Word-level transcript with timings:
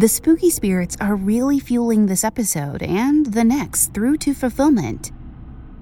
The 0.00 0.08
spooky 0.08 0.48
spirits 0.48 0.96
are 0.98 1.14
really 1.14 1.60
fueling 1.60 2.06
this 2.06 2.24
episode 2.24 2.82
and 2.82 3.26
the 3.26 3.44
next 3.44 3.92
through 3.92 4.16
to 4.24 4.32
fulfillment. 4.32 5.12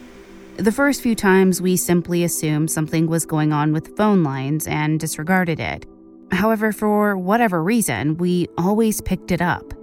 The 0.56 0.72
first 0.72 1.03
few 1.03 1.15
times, 1.15 1.60
we 1.60 1.77
simply 1.77 2.25
assumed 2.25 2.71
something 2.71 3.09
was 3.09 3.27
going 3.27 3.53
on 3.53 3.75
with 3.75 3.94
phone 3.94 4.22
lines 4.22 4.66
and 4.66 4.98
disregarded 4.98 5.60
it. 5.60 5.84
However, 6.33 6.72
for 6.72 7.19
whatever 7.19 7.62
reason, 7.62 8.16
we 8.16 8.48
always 8.56 9.03
picked 9.03 9.33
it 9.33 9.43
up. 9.43 9.75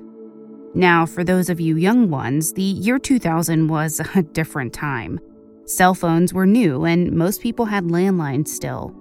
Now, 0.75 1.05
for 1.05 1.23
those 1.23 1.49
of 1.49 1.59
you 1.59 1.75
young 1.77 2.09
ones, 2.09 2.53
the 2.53 2.63
year 2.63 2.97
2000 2.97 3.67
was 3.67 4.01
a 4.15 4.23
different 4.23 4.73
time. 4.73 5.19
Cell 5.65 5.93
phones 5.93 6.33
were 6.33 6.47
new, 6.47 6.83
and 6.83 7.11
most 7.11 7.41
people 7.41 7.65
had 7.65 7.85
landlines 7.85 8.47
still. 8.47 8.95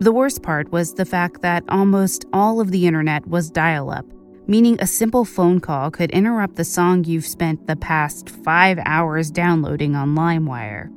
The 0.00 0.12
worst 0.12 0.42
part 0.42 0.72
was 0.72 0.94
the 0.94 1.04
fact 1.04 1.42
that 1.42 1.64
almost 1.68 2.24
all 2.32 2.60
of 2.60 2.70
the 2.70 2.86
internet 2.86 3.26
was 3.26 3.50
dial 3.50 3.90
up, 3.90 4.06
meaning 4.46 4.78
a 4.80 4.86
simple 4.86 5.24
phone 5.24 5.60
call 5.60 5.90
could 5.90 6.10
interrupt 6.12 6.56
the 6.56 6.64
song 6.64 7.04
you've 7.04 7.26
spent 7.26 7.66
the 7.66 7.76
past 7.76 8.30
five 8.30 8.78
hours 8.86 9.30
downloading 9.30 9.94
on 9.94 10.14
LimeWire. 10.14 10.88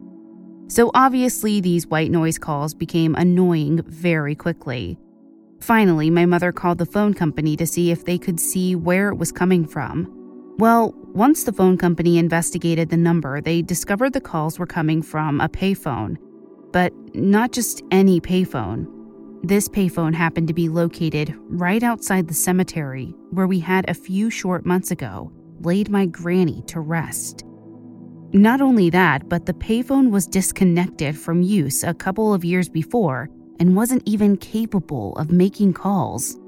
So 0.72 0.92
obviously, 0.94 1.60
these 1.60 1.88
white 1.88 2.10
noise 2.10 2.38
calls 2.38 2.74
became 2.74 3.16
annoying 3.16 3.82
very 3.84 4.36
quickly. 4.36 4.98
Finally, 5.60 6.10
my 6.10 6.26
mother 6.26 6.52
called 6.52 6.78
the 6.78 6.86
phone 6.86 7.14
company 7.14 7.58
to 7.58 7.68
see 7.68 7.92
if 7.92 8.06
they 8.06 8.18
could 8.18 8.40
see 8.40 8.76
where 8.76 9.10
it 9.10 9.18
was 9.18 9.32
coming 9.32 9.66
from. 9.66 10.21
Well, 10.58 10.94
once 11.14 11.44
the 11.44 11.54
phone 11.54 11.78
company 11.78 12.18
investigated 12.18 12.90
the 12.90 12.98
number, 12.98 13.42
they 13.42 13.62
discovered 13.62 14.14
the 14.14 14.22
calls 14.22 14.60
were 14.60 14.68
coming 14.68 15.02
from 15.02 15.42
a 15.42 15.50
payphone. 15.50 16.18
But 16.72 16.94
not 17.16 17.52
just 17.52 17.82
any 17.92 18.22
payphone. 18.22 18.88
This 19.44 19.68
payphone 19.68 20.14
happened 20.14 20.48
to 20.50 20.54
be 20.54 20.70
located 20.70 21.36
right 21.48 21.82
outside 21.82 22.28
the 22.28 22.34
cemetery 22.34 23.16
where 23.32 23.48
we 23.48 23.60
had 23.60 23.90
a 23.90 23.94
few 23.94 24.30
short 24.30 24.66
months 24.66 24.92
ago 24.92 25.32
laid 25.62 25.90
my 25.90 26.06
granny 26.06 26.64
to 26.68 26.80
rest. 26.80 27.44
Not 28.34 28.62
only 28.62 28.90
that, 28.92 29.28
but 29.28 29.46
the 29.46 29.54
payphone 29.54 30.12
was 30.12 30.28
disconnected 30.28 31.18
from 31.18 31.42
use 31.42 31.84
a 31.84 31.94
couple 31.94 32.34
of 32.34 32.46
years 32.46 32.70
before 32.70 33.30
and 33.60 33.76
wasn't 33.76 34.04
even 34.06 34.38
capable 34.38 35.16
of 35.18 35.32
making 35.32 35.74
calls. 35.74 36.40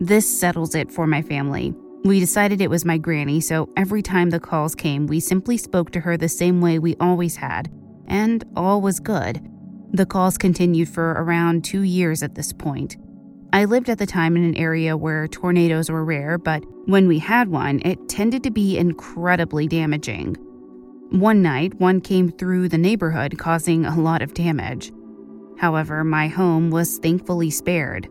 This 0.00 0.26
settles 0.26 0.74
it 0.74 0.90
for 0.90 1.06
my 1.06 1.22
family. 1.22 1.74
We 2.04 2.20
decided 2.20 2.60
it 2.60 2.68
was 2.68 2.84
my 2.84 2.98
granny, 2.98 3.40
so 3.40 3.70
every 3.78 4.02
time 4.02 4.28
the 4.28 4.38
calls 4.38 4.74
came, 4.74 5.06
we 5.06 5.20
simply 5.20 5.56
spoke 5.56 5.90
to 5.92 6.00
her 6.00 6.18
the 6.18 6.28
same 6.28 6.60
way 6.60 6.78
we 6.78 6.96
always 7.00 7.36
had, 7.36 7.72
and 8.06 8.44
all 8.54 8.82
was 8.82 9.00
good. 9.00 9.40
The 9.92 10.04
calls 10.04 10.36
continued 10.36 10.90
for 10.90 11.12
around 11.12 11.64
two 11.64 11.80
years 11.80 12.22
at 12.22 12.34
this 12.34 12.52
point. 12.52 12.98
I 13.54 13.64
lived 13.64 13.88
at 13.88 13.96
the 13.96 14.04
time 14.04 14.36
in 14.36 14.44
an 14.44 14.54
area 14.54 14.98
where 14.98 15.26
tornadoes 15.28 15.90
were 15.90 16.04
rare, 16.04 16.36
but 16.36 16.62
when 16.84 17.08
we 17.08 17.20
had 17.20 17.48
one, 17.48 17.80
it 17.86 18.06
tended 18.06 18.42
to 18.42 18.50
be 18.50 18.76
incredibly 18.76 19.66
damaging. 19.66 20.34
One 21.08 21.40
night, 21.40 21.80
one 21.80 22.02
came 22.02 22.30
through 22.30 22.68
the 22.68 22.76
neighborhood, 22.76 23.38
causing 23.38 23.86
a 23.86 23.98
lot 23.98 24.20
of 24.20 24.34
damage. 24.34 24.92
However, 25.56 26.04
my 26.04 26.28
home 26.28 26.70
was 26.70 26.98
thankfully 26.98 27.48
spared. 27.48 28.10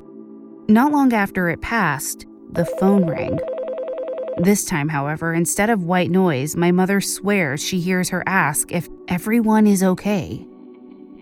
Not 0.68 0.92
long 0.92 1.14
after 1.14 1.50
it 1.50 1.62
passed, 1.62 2.25
the 2.54 2.66
phone 2.80 3.06
rang. 3.06 3.38
This 4.38 4.66
time, 4.66 4.89
however, 4.89 5.33
instead 5.33 5.69
of 5.69 5.83
white 5.83 6.09
noise, 6.09 6.55
my 6.55 6.71
mother 6.71 6.99
swears 7.01 7.63
she 7.63 7.79
hears 7.79 8.09
her 8.09 8.23
ask 8.25 8.71
if 8.71 8.89
everyone 9.07 9.67
is 9.67 9.83
okay. 9.83 10.45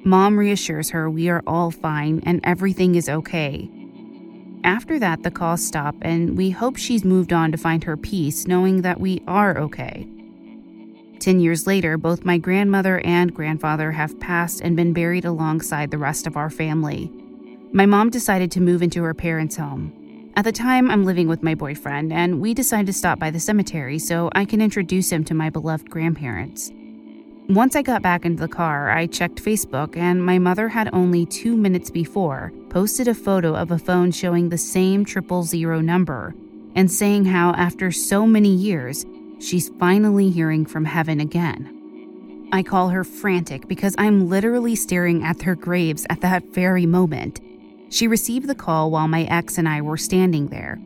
Mom 0.04 0.38
reassures 0.38 0.90
her 0.92 1.10
we 1.10 1.30
are 1.30 1.44
all 1.46 1.72
fine 1.72 2.22
and 2.26 2.40
everything 2.44 2.96
is 2.96 3.10
okay. 3.10 3.70
After 4.64 4.98
that, 5.00 5.24
the 5.24 5.32
calls 5.32 5.66
stop, 5.66 5.96
and 6.02 6.38
we 6.38 6.52
hope 6.52 6.78
she's 6.78 7.04
moved 7.04 7.34
on 7.34 7.52
to 7.52 7.58
find 7.58 7.84
her 7.84 7.98
peace, 7.98 8.48
knowing 8.48 8.84
that 8.84 9.00
we 9.00 9.22
are 9.28 9.58
okay. 9.58 10.08
Ten 11.20 11.40
years 11.40 11.68
later, 11.68 11.98
both 11.98 12.26
my 12.26 12.38
grandmother 12.38 13.00
and 13.00 13.34
grandfather 13.34 13.92
have 13.92 14.20
passed 14.20 14.62
and 14.62 14.76
been 14.76 14.94
buried 14.94 15.26
alongside 15.26 15.92
the 15.92 15.98
rest 15.98 16.28
of 16.28 16.38
our 16.38 16.50
family. 16.50 17.12
My 17.74 17.86
mom 17.86 18.10
decided 18.10 18.52
to 18.52 18.62
move 18.62 18.82
into 18.82 19.04
her 19.04 19.14
parents' 19.14 19.58
home. 19.58 20.01
At 20.38 20.46
the 20.46 20.52
time, 20.52 20.90
I'm 20.90 21.04
living 21.04 21.28
with 21.28 21.44
my 21.44 21.56
boyfriend, 21.56 22.14
and 22.14 22.40
we 22.40 22.54
decided 22.54 22.86
to 22.88 22.94
stop 22.94 23.20
by 23.20 23.32
the 23.32 23.40
cemetery 23.40 24.00
so 24.00 24.30
I 24.34 24.46
can 24.46 24.62
introduce 24.62 25.12
him 25.12 25.26
to 25.26 25.34
my 25.34 25.50
beloved 25.50 25.90
grandparents. 25.90 26.72
Once 27.50 27.76
I 27.76 27.82
got 27.82 28.02
back 28.02 28.24
into 28.24 28.40
the 28.40 28.48
car, 28.48 28.90
I 28.90 29.08
checked 29.08 29.44
Facebook, 29.44 29.98
and 29.98 30.26
my 30.26 30.40
mother 30.40 30.70
had 30.70 30.90
only 30.94 31.26
two 31.26 31.58
minutes 31.58 31.92
before 31.92 32.54
posted 32.70 33.10
a 33.10 33.14
photo 33.14 33.54
of 33.54 33.72
a 33.72 33.78
phone 33.78 34.12
showing 34.12 34.48
the 34.48 34.58
same 34.58 35.04
triple 35.04 35.44
zero 35.44 35.82
number 35.82 36.34
and 36.76 36.90
saying 36.90 37.26
how, 37.26 37.52
after 37.52 37.92
so 37.92 38.26
many 38.26 38.56
years, 38.56 39.06
she's 39.40 39.68
finally 39.80 40.30
hearing 40.30 40.66
from 40.66 40.86
heaven 40.86 41.20
again. 41.20 42.48
I 42.54 42.64
call 42.64 42.88
her 42.90 43.04
frantic 43.04 43.68
because 43.68 43.96
I'm 43.98 44.30
literally 44.30 44.76
staring 44.76 45.24
at 45.26 45.40
their 45.40 45.56
graves 45.56 46.06
at 46.10 46.22
that 46.22 46.46
very 46.54 46.86
moment 46.86 47.42
she 47.92 48.08
received 48.08 48.48
the 48.48 48.56
call 48.56 48.90
while 48.90 49.08
my 49.08 49.24
ex 49.24 49.58
and 49.58 49.70
I 49.70 49.82
were 49.82 49.98
standing 49.98 50.48
there. 50.48 50.80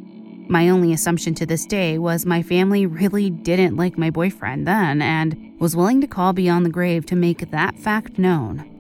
My 0.50 0.70
only 0.70 0.92
assumption 0.92 1.34
to 1.36 1.46
this 1.46 1.66
day 1.66 1.98
was 1.98 2.26
my 2.26 2.44
family 2.44 2.86
really 2.86 3.30
didn't 3.30 3.78
like 3.78 3.98
my 3.98 4.10
boyfriend 4.10 4.68
then 4.68 5.02
and 5.02 5.56
was 5.60 5.76
willing 5.76 6.02
to 6.02 6.08
call 6.08 6.34
beyond 6.34 6.66
the 6.66 6.72
grave 6.72 7.06
to 7.08 7.16
make 7.16 7.52
that 7.52 7.80
fact 7.80 8.20
known. 8.20 8.72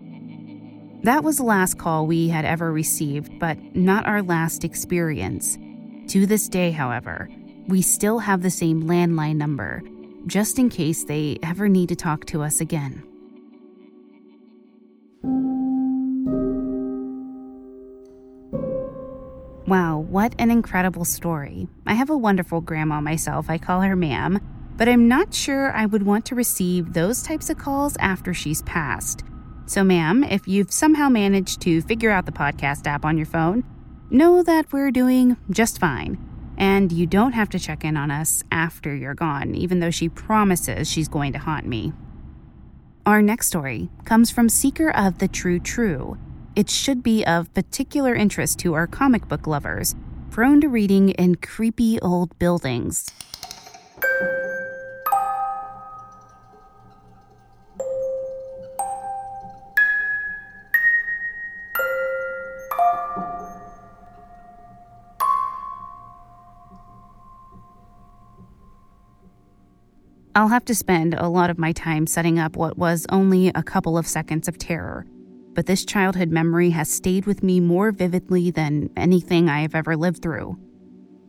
That 1.04 1.24
was 1.24 1.38
the 1.38 1.44
last 1.44 1.77
call 1.77 2.07
we 2.07 2.30
had 2.30 2.45
ever 2.45 2.72
received, 2.72 3.39
but 3.39 3.57
not 3.75 4.07
our 4.07 4.24
last 4.24 4.63
experience. 4.63 5.57
To 6.10 6.25
this 6.25 6.50
day, 6.50 6.72
however, 6.72 7.30
we 7.68 7.81
still 7.81 8.19
have 8.19 8.42
the 8.42 8.50
same 8.50 8.83
landline 8.83 9.36
number, 9.36 9.83
just 10.25 10.57
in 10.57 10.69
case 10.69 11.04
they 11.04 11.38
ever 11.44 11.69
need 11.69 11.89
to 11.89 11.95
talk 11.95 12.25
to 12.25 12.42
us 12.42 12.60
again. 12.60 13.04
Wow, 19.67 19.97
what 19.97 20.35
an 20.38 20.51
incredible 20.51 21.06
story. 21.06 21.67
I 21.88 21.95
have 21.95 22.12
a 22.12 22.17
wonderful 22.17 22.62
grandma 22.62 23.01
myself. 23.01 23.50
I 23.50 23.57
call 23.57 23.81
her 23.81 23.95
ma'am, 23.95 24.39
but 24.77 24.88
I'm 24.88 25.07
not 25.07 25.33
sure 25.33 25.71
I 25.71 25.88
would 25.88 26.03
want 26.03 26.23
to 26.27 26.35
receive 26.35 26.94
those 26.94 27.23
types 27.23 27.50
of 27.50 27.57
calls 27.57 27.97
after 28.00 28.31
she's 28.31 28.62
passed. 28.62 29.23
So, 29.65 29.83
ma'am, 29.83 30.23
if 30.23 30.47
you've 30.47 30.71
somehow 30.71 31.09
managed 31.09 31.62
to 31.62 31.81
figure 31.81 32.12
out 32.12 32.27
the 32.27 32.31
podcast 32.31 32.85
app 32.85 33.06
on 33.06 33.17
your 33.17 33.25
phone, 33.25 33.63
know 34.12 34.44
that 34.44 34.71
we're 34.71 34.91
doing 34.91 35.35
just 35.50 35.79
fine. 35.79 36.19
And 36.59 36.91
you 36.91 37.07
don't 37.07 37.33
have 37.33 37.50
to 37.50 37.59
check 37.59 37.83
in 37.83 37.97
on 37.97 38.12
us 38.12 38.44
after 38.51 38.95
you're 38.95 39.15
gone, 39.15 39.56
even 39.56 39.79
though 39.79 39.89
she 39.89 40.09
promises 40.09 40.91
she's 40.91 41.07
going 41.07 41.33
to 41.33 41.39
haunt 41.39 41.65
me. 41.65 41.91
Our 43.07 43.23
next 43.23 43.47
story 43.47 43.89
comes 44.03 44.29
from 44.29 44.47
Seeker 44.47 44.91
of 44.91 45.17
the 45.17 45.27
True 45.27 45.59
True. 45.59 46.19
It 46.56 46.69
should 46.69 47.04
be 47.04 47.25
of 47.25 47.54
particular 47.54 48.16
interest 48.16 48.60
to 48.60 48.75
our 48.75 48.88
comic 48.88 49.28
book 49.28 49.46
lovers, 49.46 49.94
prone 50.31 50.62
to 50.62 50.69
reading 50.69 51.10
in 51.10 51.36
creepy 51.36 52.00
old 52.00 52.40
buildings. 52.40 53.12
I'll 70.34 70.48
have 70.48 70.63
to 70.66 70.75
spend 70.75 71.16
a 71.16 71.28
lot 71.28 71.50
of 71.50 71.58
my 71.58 71.74
time 71.74 72.08
setting 72.08 72.40
up 72.40 72.56
what 72.56 72.78
was 72.78 73.06
only 73.10 73.50
a 73.50 73.63
couple 73.63 73.98
of 73.98 74.08
seconds 74.08 74.48
of 74.48 74.58
terror. 74.58 75.06
But 75.56 75.66
this 75.66 75.86
childhood 75.86 76.30
memory 76.30 76.72
has 76.72 76.90
stayed 76.90 77.25
with 77.25 77.42
me 77.42 77.60
more 77.60 77.92
vividly 77.92 78.52
than 78.52 78.90
anything 78.96 79.50
I 79.50 79.62
have 79.62 79.74
ever 79.74 79.96
lived 79.96 80.22
through. 80.22 80.60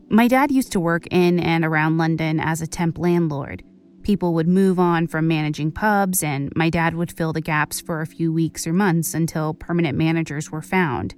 My 0.09 0.27
dad 0.27 0.51
used 0.51 0.73
to 0.73 0.79
work 0.79 1.07
in 1.09 1.39
and 1.39 1.65
around 1.65 1.97
London 1.97 2.39
as 2.39 2.61
a 2.61 2.67
temp 2.67 2.97
landlord. 2.97 3.63
People 4.03 4.33
would 4.33 4.47
move 4.47 4.79
on 4.79 5.07
from 5.07 5.27
managing 5.27 5.71
pubs, 5.71 6.23
and 6.23 6.51
my 6.55 6.69
dad 6.69 6.93
would 6.95 7.11
fill 7.11 7.33
the 7.33 7.41
gaps 7.41 7.81
for 7.81 8.01
a 8.01 8.07
few 8.07 8.31
weeks 8.31 8.67
or 8.67 8.73
months 8.73 9.13
until 9.13 9.53
permanent 9.53 9.97
managers 9.97 10.51
were 10.51 10.61
found. 10.61 11.15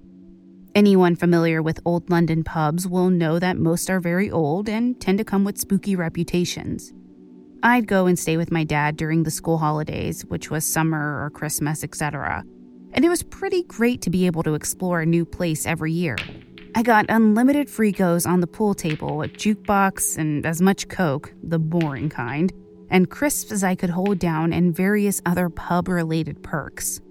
Anyone 0.75 1.15
familiar 1.15 1.61
with 1.61 1.79
old 1.85 2.09
London 2.09 2.43
pubs 2.43 2.87
will 2.87 3.09
know 3.09 3.39
that 3.39 3.57
most 3.57 3.89
are 3.89 3.99
very 3.99 4.29
old 4.29 4.69
and 4.69 4.99
tend 5.01 5.17
to 5.17 5.23
come 5.23 5.43
with 5.43 5.57
spooky 5.57 5.95
reputations. 5.95 6.93
I'd 7.61 7.87
go 7.87 8.05
and 8.05 8.17
stay 8.17 8.37
with 8.37 8.51
my 8.51 8.63
dad 8.63 8.97
during 8.97 9.23
the 9.23 9.31
school 9.31 9.57
holidays, 9.57 10.23
which 10.25 10.49
was 10.49 10.63
summer 10.63 11.23
or 11.23 11.29
Christmas, 11.31 11.83
etc. 11.83 12.43
And 12.93 13.05
it 13.05 13.09
was 13.09 13.23
pretty 13.23 13.63
great 13.63 14.01
to 14.01 14.09
be 14.09 14.25
able 14.25 14.43
to 14.43 14.55
explore 14.55 15.01
a 15.01 15.05
new 15.05 15.25
place 15.25 15.65
every 15.65 15.91
year. 15.91 16.17
I 16.75 16.83
got 16.83 17.05
unlimited 17.09 17.69
free 17.69 17.91
goes 17.91 18.25
on 18.25 18.39
the 18.39 18.47
pool 18.47 18.73
table, 18.73 19.21
a 19.21 19.27
jukebox, 19.27 20.17
and 20.17 20.45
as 20.45 20.61
much 20.61 20.87
Coke, 20.87 21.33
the 21.43 21.59
boring 21.59 22.09
kind, 22.09 22.51
and 22.89 23.09
crisps 23.09 23.51
as 23.51 23.63
I 23.63 23.75
could 23.75 23.89
hold 23.89 24.19
down, 24.19 24.53
and 24.53 24.75
various 24.75 25.21
other 25.25 25.49
pub 25.49 25.87
related 25.87 26.41
perks. 26.43 27.01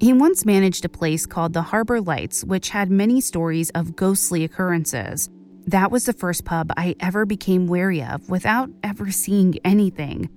He 0.00 0.12
once 0.12 0.46
managed 0.46 0.84
a 0.84 0.88
place 0.88 1.26
called 1.26 1.52
the 1.52 1.62
Harbor 1.62 2.00
Lights, 2.00 2.44
which 2.44 2.70
had 2.70 2.90
many 2.90 3.20
stories 3.20 3.70
of 3.70 3.96
ghostly 3.96 4.44
occurrences 4.44 5.28
that 5.66 5.90
was 5.90 6.04
the 6.04 6.12
first 6.12 6.44
pub 6.44 6.72
I 6.76 6.96
ever 7.00 7.26
became 7.26 7.66
wary 7.66 8.02
of 8.02 8.28
without 8.28 8.70
ever 8.82 9.10
seeing 9.10 9.58
anything, 9.64 10.28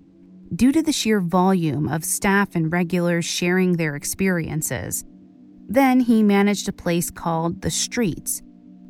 due 0.56 0.72
to 0.72 0.82
the 0.82 0.92
sheer 0.92 1.20
volume 1.20 1.88
of 1.88 2.06
staff 2.06 2.56
and 2.56 2.72
regulars 2.72 3.26
sharing 3.26 3.74
their 3.74 3.96
experiences. 3.96 5.04
Then 5.68 6.00
he 6.00 6.22
managed 6.22 6.68
a 6.68 6.74
place 6.74 7.10
called 7.10 7.62
The 7.62 7.72
Streets. 7.72 8.42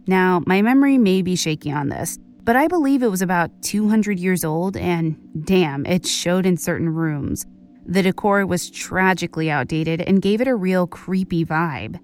Now, 0.07 0.41
my 0.45 0.61
memory 0.61 0.97
may 0.97 1.21
be 1.21 1.35
shaky 1.35 1.71
on 1.71 1.89
this, 1.89 2.17
but 2.43 2.55
I 2.55 2.67
believe 2.67 3.03
it 3.03 3.11
was 3.11 3.21
about 3.21 3.61
200 3.61 4.19
years 4.19 4.43
old, 4.43 4.75
and 4.75 5.15
damn, 5.45 5.85
it 5.85 6.05
showed 6.05 6.45
in 6.45 6.57
certain 6.57 6.89
rooms. 6.89 7.45
The 7.85 8.01
decor 8.01 8.45
was 8.45 8.69
tragically 8.69 9.49
outdated 9.49 10.01
and 10.01 10.21
gave 10.21 10.41
it 10.41 10.47
a 10.47 10.55
real 10.55 10.87
creepy 10.87 11.45
vibe. 11.45 11.99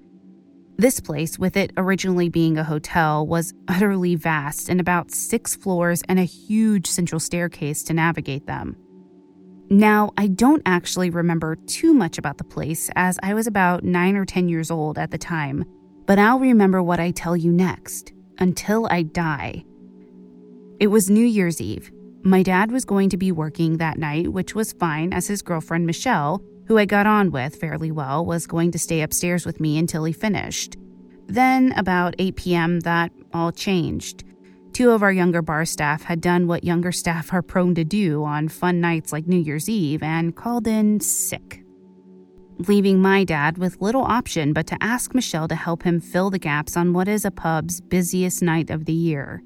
This 0.77 1.01
place, 1.01 1.37
with 1.37 1.57
it 1.57 1.73
originally 1.75 2.29
being 2.29 2.57
a 2.57 2.63
hotel, 2.63 3.27
was 3.27 3.53
utterly 3.67 4.15
vast 4.15 4.69
and 4.69 4.79
about 4.79 5.11
six 5.11 5.55
floors 5.57 6.01
and 6.07 6.19
a 6.19 6.23
huge 6.23 6.87
central 6.87 7.19
staircase 7.19 7.83
to 7.83 7.93
navigate 7.93 8.47
them. 8.47 8.77
Now, 9.69 10.11
I 10.17 10.27
don't 10.27 10.63
actually 10.65 11.09
remember 11.09 11.55
too 11.55 11.93
much 11.93 12.17
about 12.17 12.37
the 12.37 12.43
place 12.43 12.89
as 12.95 13.19
I 13.21 13.33
was 13.33 13.47
about 13.47 13.83
9 13.83 14.15
or 14.15 14.25
10 14.25 14.49
years 14.49 14.71
old 14.71 14.97
at 14.97 15.11
the 15.11 15.17
time, 15.17 15.63
but 16.05 16.17
I'll 16.17 16.39
remember 16.39 16.81
what 16.81 16.99
I 16.99 17.11
tell 17.11 17.37
you 17.37 17.51
next 17.51 18.11
until 18.39 18.87
I 18.89 19.03
die. 19.03 19.63
It 20.79 20.87
was 20.87 21.09
New 21.09 21.25
Year's 21.25 21.61
Eve. 21.61 21.91
My 22.23 22.41
dad 22.41 22.71
was 22.71 22.83
going 22.85 23.09
to 23.09 23.17
be 23.17 23.31
working 23.31 23.77
that 23.77 23.99
night, 23.99 24.33
which 24.33 24.55
was 24.55 24.73
fine 24.73 25.13
as 25.13 25.27
his 25.27 25.41
girlfriend 25.41 25.85
Michelle 25.85 26.41
who 26.69 26.77
I 26.77 26.85
got 26.85 27.07
on 27.07 27.31
with 27.31 27.55
fairly 27.55 27.91
well, 27.91 28.23
was 28.23 28.45
going 28.45 28.69
to 28.71 28.79
stay 28.79 29.01
upstairs 29.01 29.43
with 29.43 29.59
me 29.59 29.79
until 29.79 30.03
he 30.03 30.13
finished. 30.13 30.77
Then, 31.25 31.71
about 31.71 32.13
8 32.19 32.35
p.m., 32.35 32.79
that 32.81 33.11
all 33.33 33.51
changed. 33.51 34.23
Two 34.79 34.91
of 34.91 35.03
our 35.03 35.11
younger 35.11 35.41
bar 35.41 35.65
staff 35.65 36.03
had 36.03 36.21
done 36.21 36.47
what 36.47 36.63
younger 36.63 36.93
staff 36.93 37.33
are 37.33 37.41
prone 37.41 37.75
to 37.75 37.83
do 37.83 38.23
on 38.23 38.47
fun 38.47 38.79
nights 38.79 39.11
like 39.11 39.27
New 39.27 39.37
Year's 39.37 39.67
Eve 39.67 40.01
and 40.01 40.33
called 40.33 40.67
in 40.67 41.01
sick. 41.01 41.65
Leaving 42.59 43.01
my 43.01 43.25
dad 43.25 43.57
with 43.57 43.81
little 43.81 44.03
option 44.03 44.53
but 44.53 44.67
to 44.67 44.77
ask 44.81 45.13
Michelle 45.13 45.49
to 45.49 45.55
help 45.55 45.83
him 45.83 45.99
fill 45.99 46.29
the 46.29 46.39
gaps 46.39 46.77
on 46.77 46.93
what 46.93 47.09
is 47.09 47.25
a 47.25 47.29
pub's 47.29 47.81
busiest 47.81 48.41
night 48.41 48.69
of 48.69 48.85
the 48.85 48.93
year. 48.93 49.43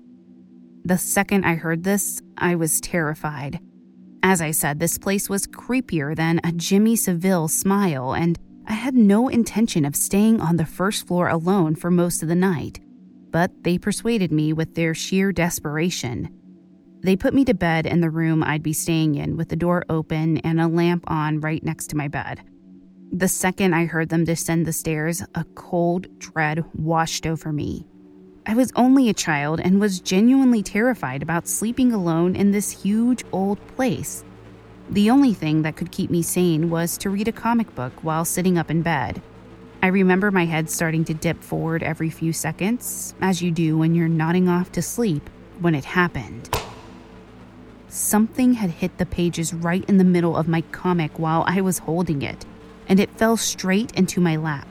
The 0.86 1.00
second 1.00 1.46
I 1.46 1.56
heard 1.56 1.84
this, 1.84 2.22
I 2.38 2.54
was 2.54 2.80
terrified. 2.80 3.60
As 4.22 4.40
I 4.40 4.52
said, 4.52 4.80
this 4.80 5.00
place 5.00 5.32
was 5.32 5.48
creepier 5.48 6.16
than 6.16 6.42
a 6.44 6.52
Jimmy 6.52 6.96
Savile 6.96 7.48
smile, 7.48 8.14
and 8.14 8.38
I 8.68 8.74
had 8.74 8.94
no 8.94 9.30
intention 9.30 9.84
of 9.84 9.96
staying 9.96 10.42
on 10.42 10.58
the 10.58 10.68
first 10.68 11.08
floor 11.08 11.28
alone 11.28 11.74
for 11.74 11.90
most 11.90 12.22
of 12.22 12.30
the 12.30 12.36
night. 12.36 12.82
But 13.34 13.64
they 13.64 13.80
persuaded 13.80 14.32
me 14.32 14.54
with 14.54 14.76
their 14.76 14.94
sheer 14.94 15.34
desperation. 15.34 16.30
They 17.02 17.18
put 17.18 17.34
me 17.34 17.44
to 17.46 17.54
bed 17.56 17.86
in 17.88 18.00
the 18.00 18.12
room 18.12 18.44
I'd 18.44 18.64
be 18.64 18.74
staying 18.74 19.16
in 19.16 19.36
with 19.36 19.50
the 19.50 19.56
door 19.56 19.84
open 19.90 20.38
and 20.38 20.62
a 20.62 20.68
lamp 20.68 21.04
on 21.08 21.42
right 21.42 21.62
next 21.62 21.88
to 21.88 21.98
my 21.98 22.08
bed. 22.08 22.42
The 23.12 23.28
second 23.28 23.74
I 23.74 23.86
heard 23.86 24.10
them 24.10 24.24
descend 24.24 24.66
the 24.66 24.72
stairs, 24.72 25.24
a 25.34 25.44
cold 25.56 26.08
dread 26.20 26.64
washed 26.76 27.26
over 27.26 27.52
me. 27.52 27.88
I 28.46 28.54
was 28.54 28.72
only 28.76 29.10
a 29.10 29.14
child 29.14 29.60
and 29.60 29.80
was 29.80 30.00
genuinely 30.00 30.62
terrified 30.62 31.24
about 31.24 31.48
sleeping 31.48 31.92
alone 31.92 32.36
in 32.36 32.52
this 32.52 32.84
huge 32.84 33.24
old 33.32 33.60
place. 33.76 34.24
The 34.90 35.10
only 35.10 35.34
thing 35.34 35.64
that 35.64 35.76
could 35.76 35.92
keep 35.92 36.12
me 36.12 36.22
sane 36.22 36.70
was 36.70 36.98
to 37.00 37.10
read 37.10 37.28
a 37.28 37.32
comic 37.32 37.74
book 37.74 37.94
while 38.04 38.26
sitting 38.26 38.60
up 38.60 38.70
in 38.70 38.84
bed. 38.84 39.22
I 39.84 39.88
remember 39.88 40.32
my 40.32 40.46
head 40.46 40.70
starting 40.70 41.04
to 41.04 41.14
dip 41.14 41.44
forward 41.44 41.84
every 41.84 42.10
few 42.10 42.32
seconds, 42.32 43.14
as 43.20 43.42
you 43.42 43.52
do 43.52 43.78
when 43.78 43.96
you're 43.96 44.08
nodding 44.08 44.48
off 44.48 44.72
to 44.72 44.82
sleep, 44.82 45.30
when 45.60 45.76
it 45.76 45.84
happened. 45.84 46.58
Something 47.90 48.54
had 48.54 48.70
hit 48.70 48.98
the 48.98 49.06
pages 49.06 49.54
right 49.54 49.84
in 49.90 49.98
the 49.98 50.06
middle 50.06 50.38
of 50.38 50.48
my 50.48 50.62
comic 50.72 51.20
while 51.20 51.44
I 51.48 51.60
was 51.60 51.80
holding 51.80 52.22
it, 52.22 52.46
and 52.88 52.98
it 52.98 53.18
fell 53.18 53.36
straight 53.36 53.92
into 53.92 54.22
my 54.22 54.38
lap. 54.38 54.70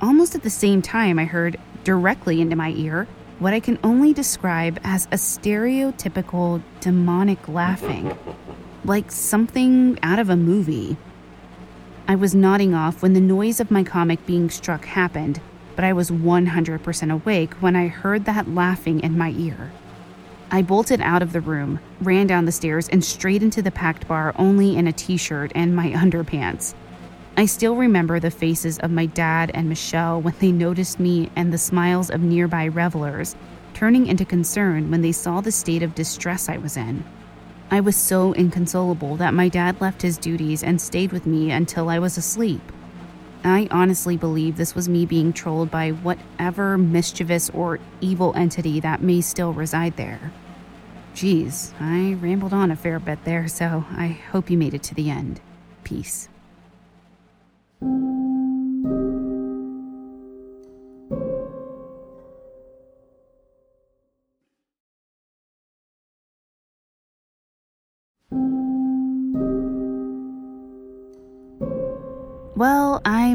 Almost 0.00 0.36
at 0.36 0.44
the 0.44 0.50
same 0.50 0.82
time, 0.82 1.18
I 1.18 1.24
heard 1.24 1.58
directly 1.82 2.40
into 2.40 2.54
my 2.54 2.70
ear 2.76 3.08
what 3.40 3.54
I 3.54 3.58
can 3.58 3.76
only 3.82 4.12
describe 4.12 4.78
as 4.84 5.06
a 5.06 5.16
stereotypical 5.16 6.62
demonic 6.78 7.48
laughing, 7.48 8.16
like 8.84 9.10
something 9.10 9.98
out 10.04 10.20
of 10.20 10.30
a 10.30 10.36
movie. 10.36 10.96
I 12.10 12.14
was 12.14 12.34
nodding 12.34 12.72
off 12.72 13.02
when 13.02 13.12
the 13.12 13.20
noise 13.20 13.60
of 13.60 13.70
my 13.70 13.84
comic 13.84 14.24
being 14.24 14.48
struck 14.48 14.86
happened, 14.86 15.42
but 15.76 15.84
I 15.84 15.92
was 15.92 16.10
100% 16.10 17.12
awake 17.12 17.52
when 17.60 17.76
I 17.76 17.88
heard 17.88 18.24
that 18.24 18.48
laughing 18.48 19.00
in 19.00 19.18
my 19.18 19.34
ear. 19.36 19.70
I 20.50 20.62
bolted 20.62 21.02
out 21.02 21.20
of 21.20 21.34
the 21.34 21.42
room, 21.42 21.80
ran 22.00 22.26
down 22.26 22.46
the 22.46 22.50
stairs, 22.50 22.88
and 22.88 23.04
straight 23.04 23.42
into 23.42 23.60
the 23.60 23.70
packed 23.70 24.08
bar 24.08 24.32
only 24.36 24.74
in 24.74 24.86
a 24.86 24.92
t 24.92 25.18
shirt 25.18 25.52
and 25.54 25.76
my 25.76 25.88
underpants. 25.90 26.72
I 27.36 27.44
still 27.44 27.76
remember 27.76 28.18
the 28.18 28.30
faces 28.30 28.78
of 28.78 28.90
my 28.90 29.04
dad 29.04 29.50
and 29.52 29.68
Michelle 29.68 30.22
when 30.22 30.34
they 30.40 30.50
noticed 30.50 30.98
me 30.98 31.28
and 31.36 31.52
the 31.52 31.58
smiles 31.58 32.08
of 32.08 32.22
nearby 32.22 32.68
revelers, 32.68 33.36
turning 33.74 34.06
into 34.06 34.24
concern 34.24 34.90
when 34.90 35.02
they 35.02 35.12
saw 35.12 35.42
the 35.42 35.52
state 35.52 35.82
of 35.82 35.94
distress 35.94 36.48
I 36.48 36.56
was 36.56 36.78
in. 36.78 37.04
I 37.70 37.80
was 37.80 37.96
so 37.96 38.32
inconsolable 38.32 39.16
that 39.16 39.34
my 39.34 39.48
dad 39.48 39.80
left 39.80 40.00
his 40.00 40.16
duties 40.16 40.62
and 40.62 40.80
stayed 40.80 41.12
with 41.12 41.26
me 41.26 41.50
until 41.50 41.90
I 41.90 41.98
was 41.98 42.16
asleep. 42.16 42.62
I 43.44 43.68
honestly 43.70 44.16
believe 44.16 44.56
this 44.56 44.74
was 44.74 44.88
me 44.88 45.04
being 45.04 45.32
trolled 45.32 45.70
by 45.70 45.90
whatever 45.90 46.78
mischievous 46.78 47.50
or 47.50 47.78
evil 48.00 48.32
entity 48.34 48.80
that 48.80 49.02
may 49.02 49.20
still 49.20 49.52
reside 49.52 49.96
there. 49.96 50.32
Geez, 51.14 51.74
I 51.78 52.16
rambled 52.20 52.54
on 52.54 52.70
a 52.70 52.76
fair 52.76 52.98
bit 52.98 53.24
there, 53.24 53.48
so 53.48 53.84
I 53.90 54.18
hope 54.30 54.50
you 54.50 54.56
made 54.56 54.74
it 54.74 54.82
to 54.84 54.94
the 54.94 55.10
end. 55.10 55.40
Peace. 55.84 56.28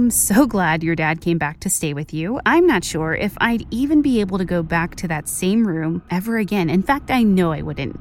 I'm 0.04 0.12
so 0.12 0.46
glad 0.46 0.84
your 0.84 0.98
dad 0.98 1.22
came 1.22 1.38
back 1.38 1.62
to 1.62 1.70
stay 1.70 1.94
with 1.94 2.14
you. 2.14 2.38
I'm 2.46 2.68
not 2.68 2.84
sure 2.84 3.16
if 3.16 3.38
I'd 3.40 3.66
even 3.72 4.02
be 4.02 4.20
able 4.20 4.38
to 4.38 4.44
go 4.44 4.62
back 4.62 4.96
to 4.98 5.08
that 5.08 5.30
same 5.30 5.66
room 5.66 6.04
ever 6.12 6.40
again. 6.40 6.70
In 6.70 6.84
fact, 6.84 7.10
I 7.10 7.24
know 7.24 7.54
I 7.54 7.62
wouldn't. 7.62 7.98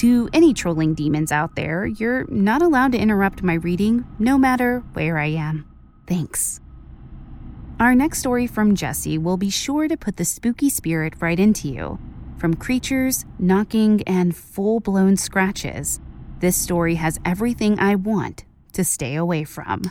To 0.00 0.28
any 0.34 0.52
trolling 0.52 0.92
demons 0.92 1.32
out 1.32 1.56
there, 1.56 1.86
you're 1.86 2.26
not 2.28 2.60
allowed 2.60 2.92
to 2.92 2.98
interrupt 2.98 3.42
my 3.42 3.54
reading, 3.54 4.04
no 4.18 4.36
matter 4.36 4.80
where 4.92 5.16
I 5.16 5.28
am. 5.28 5.66
Thanks. 6.06 6.60
Our 7.80 7.94
next 7.94 8.18
story 8.18 8.46
from 8.46 8.74
Jesse 8.74 9.16
will 9.16 9.38
be 9.38 9.48
sure 9.48 9.88
to 9.88 9.96
put 9.96 10.18
the 10.18 10.26
spooky 10.26 10.68
spirit 10.68 11.14
right 11.20 11.40
into 11.40 11.68
you. 11.68 11.98
From 12.36 12.52
creatures, 12.52 13.24
knocking, 13.38 14.02
and 14.06 14.36
full 14.36 14.80
blown 14.80 15.16
scratches, 15.16 16.00
this 16.40 16.54
story 16.54 16.96
has 16.96 17.18
everything 17.24 17.78
I 17.78 17.94
want 17.94 18.44
to 18.74 18.84
stay 18.84 19.14
away 19.14 19.44
from. 19.44 19.90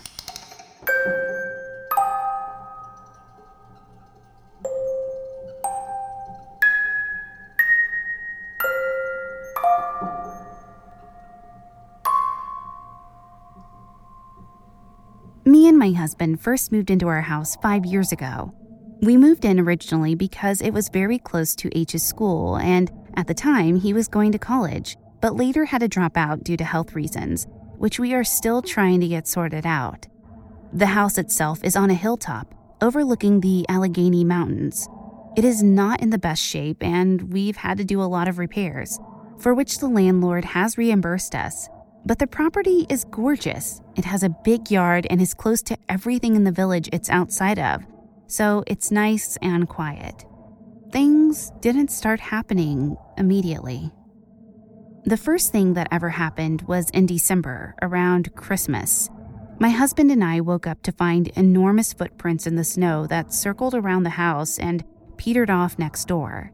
Husband 16.16 16.40
first 16.40 16.72
moved 16.72 16.90
into 16.90 17.10
our 17.10 17.20
house 17.20 17.58
five 17.58 17.86
years 17.86 18.14
ago. 18.14 18.54
We 19.02 19.18
moved 19.18 19.44
in 19.44 19.60
originally 19.60 20.16
because 20.16 20.62
it 20.62 20.72
was 20.72 20.88
very 20.88 21.20
close 21.20 21.54
to 21.56 21.78
H's 21.78 22.04
school, 22.04 22.56
and 22.56 22.90
at 23.18 23.28
the 23.28 23.34
time, 23.34 23.76
he 23.76 23.92
was 23.92 24.08
going 24.08 24.32
to 24.32 24.40
college, 24.40 24.96
but 25.20 25.36
later 25.36 25.66
had 25.66 25.82
to 25.82 25.90
drop 25.90 26.16
out 26.16 26.46
due 26.46 26.56
to 26.56 26.64
health 26.64 26.96
reasons, 26.96 27.48
which 27.78 28.00
we 28.00 28.14
are 28.14 28.24
still 28.24 28.62
trying 28.62 29.02
to 29.02 29.10
get 29.10 29.28
sorted 29.28 29.66
out. 29.66 30.08
The 30.72 30.86
house 30.86 31.18
itself 31.18 31.62
is 31.66 31.76
on 31.76 31.90
a 31.90 31.96
hilltop 32.06 32.56
overlooking 32.82 33.42
the 33.42 33.66
Allegheny 33.68 34.24
Mountains. 34.24 34.88
It 35.36 35.44
is 35.44 35.62
not 35.62 36.02
in 36.02 36.12
the 36.12 36.18
best 36.18 36.42
shape, 36.42 36.82
and 36.82 37.34
we've 37.34 37.58
had 37.58 37.78
to 37.80 37.84
do 37.84 38.02
a 38.02 38.08
lot 38.16 38.30
of 38.30 38.40
repairs, 38.40 38.98
for 39.38 39.54
which 39.54 39.80
the 39.80 39.90
landlord 39.90 40.46
has 40.46 40.78
reimbursed 40.78 41.36
us. 41.36 41.68
But 42.06 42.20
the 42.20 42.28
property 42.28 42.86
is 42.88 43.04
gorgeous. 43.06 43.82
It 43.96 44.06
has 44.06 44.22
a 44.22 44.30
big 44.30 44.70
yard 44.70 45.08
and 45.10 45.20
is 45.20 45.34
close 45.34 45.64
to 45.64 45.78
everything 45.90 46.36
in 46.36 46.44
the 46.44 46.52
village 46.52 46.88
it's 46.94 47.10
outside 47.10 47.58
of, 47.58 47.84
so 48.28 48.64
it's 48.68 48.92
nice 48.92 49.38
and 49.42 49.68
quiet. 49.68 50.24
Things 50.92 51.52
didn't 51.62 51.90
start 51.90 52.20
happening 52.20 52.96
immediately. 53.18 53.92
The 55.06 55.18
first 55.18 55.52
thing 55.52 55.74
that 55.74 55.88
ever 55.92 56.10
happened 56.10 56.64
was 56.64 56.90
in 56.92 57.06
December, 57.06 57.76
around 57.82 58.36
Christmas. 58.36 59.10
My 59.60 59.70
husband 59.70 60.12
and 60.12 60.24
I 60.24 60.42
woke 60.42 60.68
up 60.68 60.84
to 60.84 60.92
find 60.92 61.30
enormous 61.30 61.92
footprints 61.92 62.46
in 62.46 62.56
the 62.56 62.64
snow 62.64 63.08
that 63.08 63.34
circled 63.34 63.74
around 63.74 64.04
the 64.04 64.12
house 64.12 64.60
and 64.60 64.84
petered 65.18 65.50
off 65.50 65.80
next 65.80 66.08
door. 66.08 66.52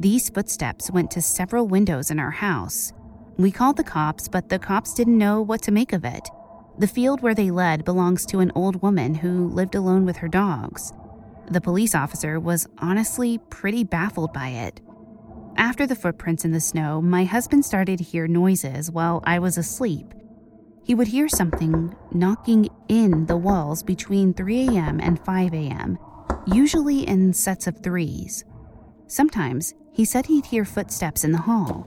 These 0.00 0.30
footsteps 0.30 0.90
went 0.90 1.10
to 1.12 1.22
several 1.22 1.66
windows 1.66 2.10
in 2.10 2.18
our 2.18 2.30
house. 2.30 2.92
We 3.38 3.50
called 3.50 3.76
the 3.76 3.84
cops, 3.84 4.28
but 4.28 4.48
the 4.48 4.58
cops 4.58 4.92
didn't 4.92 5.16
know 5.16 5.40
what 5.40 5.62
to 5.62 5.70
make 5.70 5.92
of 5.92 6.04
it. 6.04 6.28
The 6.78 6.86
field 6.86 7.22
where 7.22 7.34
they 7.34 7.50
led 7.50 7.84
belongs 7.84 8.26
to 8.26 8.40
an 8.40 8.52
old 8.54 8.82
woman 8.82 9.14
who 9.14 9.48
lived 9.48 9.74
alone 9.74 10.04
with 10.04 10.18
her 10.18 10.28
dogs. 10.28 10.92
The 11.50 11.60
police 11.60 11.94
officer 11.94 12.38
was 12.38 12.68
honestly 12.78 13.38
pretty 13.48 13.84
baffled 13.84 14.32
by 14.32 14.48
it. 14.48 14.80
After 15.56 15.86
the 15.86 15.96
footprints 15.96 16.44
in 16.44 16.52
the 16.52 16.60
snow, 16.60 17.00
my 17.00 17.24
husband 17.24 17.64
started 17.64 17.98
to 17.98 18.04
hear 18.04 18.26
noises 18.26 18.90
while 18.90 19.22
I 19.24 19.38
was 19.38 19.56
asleep 19.56 20.12
he 20.88 20.94
would 20.94 21.08
hear 21.08 21.28
something 21.28 21.94
knocking 22.12 22.66
in 22.88 23.26
the 23.26 23.36
walls 23.36 23.82
between 23.82 24.32
3 24.32 24.68
a.m. 24.68 25.00
and 25.02 25.22
5 25.22 25.52
a.m., 25.52 25.98
usually 26.46 27.06
in 27.06 27.34
sets 27.34 27.66
of 27.66 27.82
threes. 27.82 28.42
Sometimes 29.06 29.74
he 29.92 30.06
said 30.06 30.24
he'd 30.24 30.46
hear 30.46 30.64
footsteps 30.64 31.24
in 31.24 31.32
the 31.32 31.42
hall, 31.42 31.86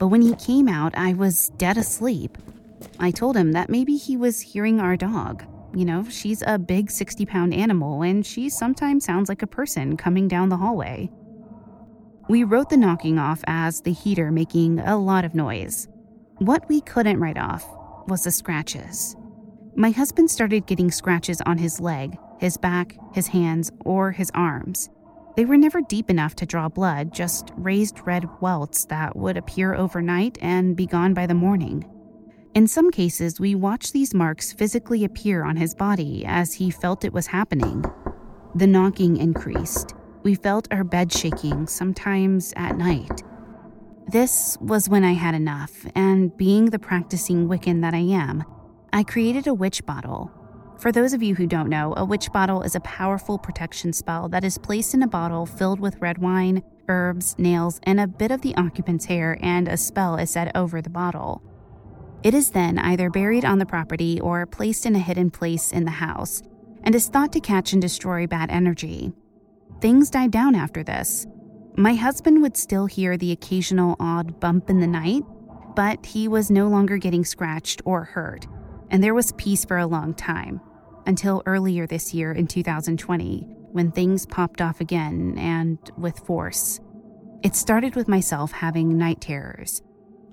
but 0.00 0.08
when 0.08 0.22
he 0.22 0.34
came 0.36 0.66
out, 0.66 0.96
I 0.96 1.12
was 1.12 1.50
dead 1.58 1.76
asleep. 1.76 2.38
I 2.98 3.10
told 3.10 3.36
him 3.36 3.52
that 3.52 3.68
maybe 3.68 3.96
he 3.96 4.16
was 4.16 4.40
hearing 4.40 4.80
our 4.80 4.96
dog. 4.96 5.44
You 5.74 5.84
know, 5.84 6.04
she's 6.08 6.42
a 6.46 6.58
big 6.58 6.90
60 6.90 7.26
pound 7.26 7.52
animal 7.52 8.02
and 8.02 8.24
she 8.24 8.48
sometimes 8.48 9.04
sounds 9.04 9.28
like 9.28 9.42
a 9.42 9.46
person 9.46 9.98
coming 9.98 10.26
down 10.26 10.48
the 10.48 10.56
hallway. 10.56 11.10
We 12.30 12.44
wrote 12.44 12.70
the 12.70 12.78
knocking 12.78 13.18
off 13.18 13.44
as 13.46 13.82
the 13.82 13.92
heater 13.92 14.32
making 14.32 14.78
a 14.80 14.96
lot 14.96 15.26
of 15.26 15.34
noise. 15.34 15.86
What 16.38 16.66
we 16.66 16.80
couldn't 16.80 17.20
write 17.20 17.38
off 17.38 17.68
was 18.08 18.24
the 18.24 18.30
scratches. 18.30 19.14
My 19.76 19.90
husband 19.90 20.30
started 20.30 20.66
getting 20.66 20.90
scratches 20.90 21.42
on 21.42 21.58
his 21.58 21.78
leg, 21.78 22.16
his 22.38 22.56
back, 22.56 22.96
his 23.12 23.26
hands, 23.26 23.70
or 23.84 24.12
his 24.12 24.30
arms. 24.32 24.88
They 25.36 25.44
were 25.44 25.56
never 25.56 25.80
deep 25.80 26.10
enough 26.10 26.34
to 26.36 26.46
draw 26.46 26.68
blood, 26.68 27.14
just 27.14 27.52
raised 27.56 28.06
red 28.06 28.28
welts 28.40 28.84
that 28.86 29.16
would 29.16 29.36
appear 29.36 29.74
overnight 29.74 30.38
and 30.40 30.76
be 30.76 30.86
gone 30.86 31.14
by 31.14 31.26
the 31.26 31.34
morning. 31.34 31.88
In 32.54 32.66
some 32.66 32.90
cases, 32.90 33.38
we 33.38 33.54
watched 33.54 33.92
these 33.92 34.12
marks 34.12 34.52
physically 34.52 35.04
appear 35.04 35.44
on 35.44 35.56
his 35.56 35.74
body 35.74 36.24
as 36.26 36.54
he 36.54 36.70
felt 36.70 37.04
it 37.04 37.12
was 37.12 37.28
happening. 37.28 37.84
The 38.56 38.66
knocking 38.66 39.16
increased. 39.16 39.94
We 40.24 40.34
felt 40.34 40.66
our 40.72 40.82
bed 40.82 41.12
shaking, 41.12 41.68
sometimes 41.68 42.52
at 42.56 42.76
night. 42.76 43.22
This 44.08 44.58
was 44.60 44.88
when 44.88 45.04
I 45.04 45.12
had 45.12 45.36
enough, 45.36 45.86
and 45.94 46.36
being 46.36 46.66
the 46.66 46.80
practicing 46.80 47.48
Wiccan 47.48 47.80
that 47.82 47.94
I 47.94 47.98
am, 47.98 48.44
I 48.92 49.04
created 49.04 49.46
a 49.46 49.54
witch 49.54 49.86
bottle. 49.86 50.32
For 50.80 50.90
those 50.90 51.12
of 51.12 51.22
you 51.22 51.34
who 51.34 51.46
don't 51.46 51.68
know, 51.68 51.92
a 51.98 52.06
witch 52.06 52.32
bottle 52.32 52.62
is 52.62 52.74
a 52.74 52.80
powerful 52.80 53.36
protection 53.36 53.92
spell 53.92 54.30
that 54.30 54.44
is 54.44 54.56
placed 54.56 54.94
in 54.94 55.02
a 55.02 55.06
bottle 55.06 55.44
filled 55.44 55.78
with 55.78 56.00
red 56.00 56.16
wine, 56.16 56.62
herbs, 56.88 57.38
nails, 57.38 57.80
and 57.82 58.00
a 58.00 58.06
bit 58.06 58.30
of 58.30 58.40
the 58.40 58.54
occupant's 58.56 59.04
hair, 59.04 59.38
and 59.42 59.68
a 59.68 59.76
spell 59.76 60.16
is 60.16 60.30
said 60.30 60.50
over 60.54 60.80
the 60.80 60.88
bottle. 60.88 61.42
It 62.22 62.32
is 62.32 62.52
then 62.52 62.78
either 62.78 63.10
buried 63.10 63.44
on 63.44 63.58
the 63.58 63.66
property 63.66 64.18
or 64.20 64.46
placed 64.46 64.86
in 64.86 64.96
a 64.96 65.00
hidden 65.00 65.30
place 65.30 65.70
in 65.70 65.84
the 65.84 65.90
house, 65.90 66.42
and 66.82 66.94
is 66.94 67.08
thought 67.08 67.32
to 67.34 67.40
catch 67.40 67.74
and 67.74 67.82
destroy 67.82 68.26
bad 68.26 68.50
energy. 68.50 69.12
Things 69.82 70.08
died 70.08 70.30
down 70.30 70.54
after 70.54 70.82
this, 70.82 71.26
my 71.76 71.94
husband 71.94 72.42
would 72.42 72.56
still 72.56 72.86
hear 72.86 73.16
the 73.16 73.32
occasional 73.32 73.96
odd 74.00 74.40
bump 74.40 74.70
in 74.70 74.80
the 74.80 74.86
night, 74.86 75.24
but 75.76 76.04
he 76.04 76.26
was 76.26 76.50
no 76.50 76.68
longer 76.68 76.96
getting 76.96 77.24
scratched 77.24 77.82
or 77.84 78.04
hurt, 78.04 78.46
and 78.90 79.04
there 79.04 79.14
was 79.14 79.32
peace 79.32 79.64
for 79.64 79.78
a 79.78 79.86
long 79.86 80.14
time, 80.14 80.60
until 81.06 81.42
earlier 81.46 81.86
this 81.86 82.12
year 82.14 82.32
in 82.32 82.46
2020, 82.46 83.46
when 83.72 83.90
things 83.90 84.26
popped 84.26 84.60
off 84.60 84.80
again 84.80 85.36
and 85.38 85.78
with 85.96 86.18
force. 86.18 86.80
It 87.42 87.56
started 87.56 87.94
with 87.96 88.08
myself 88.08 88.52
having 88.52 88.98
night 88.98 89.20
terrors. 89.20 89.82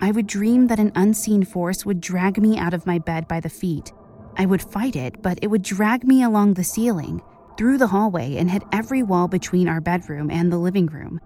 I 0.00 0.10
would 0.10 0.26
dream 0.26 0.66
that 0.68 0.80
an 0.80 0.92
unseen 0.94 1.44
force 1.44 1.84
would 1.84 2.00
drag 2.00 2.40
me 2.40 2.58
out 2.58 2.74
of 2.74 2.86
my 2.86 2.98
bed 2.98 3.26
by 3.26 3.40
the 3.40 3.48
feet. 3.48 3.92
I 4.36 4.46
would 4.46 4.62
fight 4.62 4.96
it, 4.96 5.22
but 5.22 5.38
it 5.42 5.48
would 5.48 5.62
drag 5.62 6.04
me 6.04 6.22
along 6.22 6.54
the 6.54 6.64
ceiling, 6.64 7.22
through 7.56 7.78
the 7.78 7.88
hallway, 7.88 8.36
and 8.36 8.50
hit 8.50 8.62
every 8.72 9.02
wall 9.02 9.26
between 9.26 9.68
our 9.68 9.80
bedroom 9.80 10.30
and 10.30 10.52
the 10.52 10.58
living 10.58 10.86
room 10.86 11.20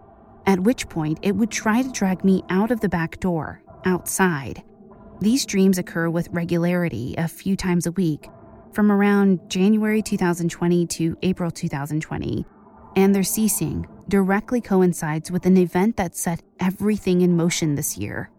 at 0.47 0.61
which 0.61 0.89
point 0.89 1.19
it 1.23 1.37
would 1.37 1.51
try 1.51 1.83
to 1.83 1.93
drag 1.93 2.25
me 2.25 2.43
out 2.49 2.71
of 2.71 2.81
the 2.81 2.89
back 2.89 3.21
door, 3.21 3.63
outside. 3.85 4.63
These 5.21 5.47
dreams 5.47 5.79
occur 5.79 6.09
with 6.11 6.29
regularity 6.31 7.15
a 7.17 7.29
few 7.29 7.57
times 7.57 7.87
a 7.87 7.93
week, 7.93 8.29
from 8.73 8.91
around 8.91 9.41
January 9.49 10.03
2020 10.03 10.87
to 10.87 11.17
April 11.23 11.51
2020, 11.51 12.45
and 12.97 13.15
their 13.15 13.23
ceasing 13.23 13.87
directly 14.09 14.61
coincides 14.61 15.31
with 15.31 15.47
an 15.47 15.57
event 15.57 15.97
that 15.97 16.17
set 16.17 16.43
everything 16.61 17.21
in 17.21 17.37
motion 17.37 17.75
this 17.75 17.97
year. 17.97 18.31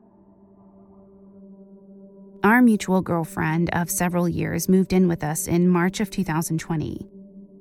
Our 2.44 2.62
mutual 2.62 3.02
girlfriend 3.02 3.70
of 3.72 3.90
several 3.90 4.28
years 4.28 4.68
moved 4.68 4.92
in 4.92 5.08
with 5.08 5.24
us 5.24 5.48
in 5.48 5.70
March 5.70 6.00
of 6.02 6.10
2020. 6.10 7.08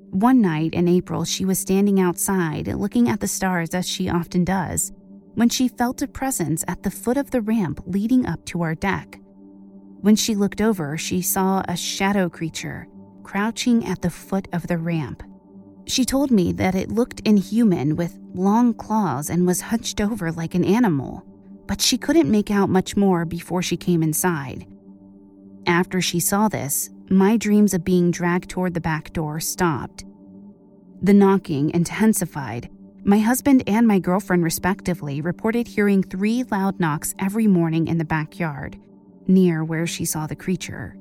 One 0.09 0.41
night 0.41 0.73
in 0.73 0.87
April, 0.87 1.23
she 1.23 1.45
was 1.45 1.57
standing 1.57 1.99
outside 2.01 2.67
looking 2.67 3.09
at 3.09 3.19
the 3.19 3.27
stars 3.27 3.73
as 3.73 3.87
she 3.87 4.09
often 4.09 4.43
does 4.43 4.91
when 5.35 5.49
she 5.49 5.67
felt 5.67 6.01
a 6.01 6.07
presence 6.07 6.63
at 6.67 6.83
the 6.83 6.91
foot 6.91 7.17
of 7.17 7.31
the 7.31 7.41
ramp 7.41 7.81
leading 7.85 8.25
up 8.25 8.45
to 8.45 8.61
our 8.61 8.75
deck. 8.75 9.19
When 10.03 10.17
she 10.17 10.35
looked 10.35 10.59
over, 10.59 10.97
she 10.97 11.21
saw 11.21 11.63
a 11.65 11.77
shadow 11.77 12.27
creature 12.27 12.89
crouching 13.23 13.85
at 13.85 14.01
the 14.01 14.09
foot 14.09 14.49
of 14.51 14.67
the 14.67 14.77
ramp. 14.77 15.23
She 15.85 16.03
told 16.03 16.29
me 16.29 16.51
that 16.51 16.75
it 16.75 16.91
looked 16.91 17.21
inhuman 17.21 17.95
with 17.95 18.19
long 18.33 18.73
claws 18.73 19.29
and 19.29 19.47
was 19.47 19.61
hunched 19.61 20.01
over 20.01 20.29
like 20.29 20.55
an 20.55 20.65
animal, 20.65 21.23
but 21.67 21.79
she 21.79 21.97
couldn't 21.97 22.29
make 22.29 22.51
out 22.51 22.67
much 22.67 22.97
more 22.97 23.23
before 23.23 23.61
she 23.61 23.77
came 23.77 24.03
inside. 24.03 24.67
After 25.67 26.01
she 26.01 26.19
saw 26.19 26.49
this, 26.49 26.89
my 27.09 27.37
dreams 27.37 27.73
of 27.73 27.85
being 27.85 28.11
dragged 28.11 28.49
toward 28.49 28.73
the 28.73 28.81
back 28.81 29.13
door 29.13 29.39
stopped. 29.39 30.03
The 31.01 31.13
knocking 31.13 31.69
intensified. 31.69 32.69
My 33.05 33.19
husband 33.19 33.63
and 33.67 33.87
my 33.87 33.99
girlfriend, 33.99 34.43
respectively, 34.43 35.21
reported 35.21 35.65
hearing 35.65 36.03
three 36.03 36.43
loud 36.43 36.81
knocks 36.81 37.15
every 37.19 37.47
morning 37.47 37.87
in 37.87 37.99
the 37.99 38.05
backyard, 38.05 38.77
near 39.27 39.63
where 39.63 39.87
she 39.87 40.05
saw 40.05 40.27
the 40.27 40.35
creature. 40.35 40.95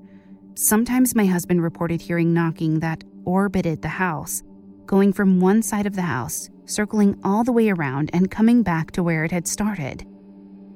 Sometimes 0.55 1.15
my 1.15 1.27
husband 1.27 1.63
reported 1.63 2.01
hearing 2.01 2.33
knocking 2.35 2.81
that 2.81 3.05
orbited 3.25 3.83
the 3.83 3.89
house, 3.89 4.43
going 4.87 5.13
from 5.13 5.41
one 5.41 5.63
side 5.63 5.87
of 5.87 5.97
the 5.97 6.03
house, 6.03 6.51
circling 6.67 7.19
all 7.25 7.45
the 7.45 7.53
way 7.53 7.71
around, 7.71 8.11
and 8.13 8.31
coming 8.31 8.63
back 8.63 8.91
to 8.93 9.03
where 9.03 9.25
it 9.25 9.31
had 9.33 9.47
started. 9.47 10.05